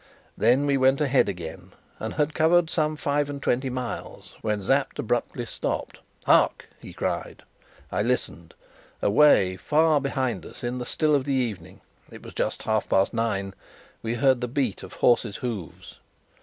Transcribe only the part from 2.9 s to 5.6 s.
five and twenty miles, when Sapt abruptly